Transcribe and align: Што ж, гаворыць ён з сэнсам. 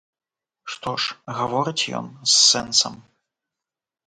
Што 0.75 0.93
ж, 1.03 1.17
гаворыць 1.39 1.89
ён 1.99 2.09
з 2.25 2.33
сэнсам. 2.49 2.97